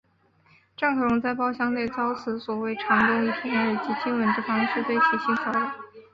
[0.75, 5.71] 郑可荣在包厢内遭此所谓长官以舔耳及亲吻之方式对其性骚扰。